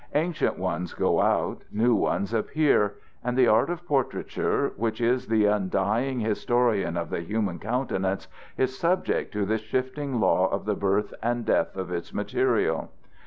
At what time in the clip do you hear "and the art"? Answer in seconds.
3.23-3.69